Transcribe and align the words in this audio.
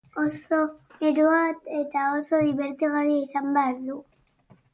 Oso 0.21 0.61
eroa 1.09 1.41
eta 1.81 2.07
dibertigarria 2.47 3.21
izan 3.27 3.53
behar 3.61 3.79
du. 3.91 4.01